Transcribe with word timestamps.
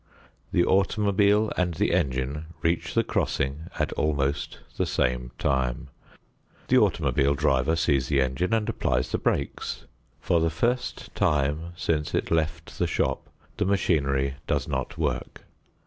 The 0.51 0.65
automobile 0.65 1.51
and 1.57 1.75
the 1.75 1.93
engine 1.93 2.47
reach 2.63 2.95
the 2.95 3.03
crossing 3.03 3.67
at 3.77 3.93
almost 3.93 4.57
the 4.77 4.87
same 4.87 5.29
time. 5.37 5.89
The 6.69 6.79
automobile 6.79 7.35
driver 7.35 7.75
sees 7.75 8.07
the 8.07 8.19
engine 8.19 8.51
and 8.51 8.67
applies 8.67 9.11
the 9.11 9.19
brakes. 9.19 9.85
For 10.19 10.39
the 10.39 10.49
first 10.49 11.13
time 11.13 11.73
since 11.77 12.15
it 12.15 12.31
left 12.31 12.79
the 12.79 12.87
shop, 12.87 13.29
the 13.57 13.65
machinery 13.65 14.37
does 14.47 14.67
not 14.67 14.97
work. 14.97 15.43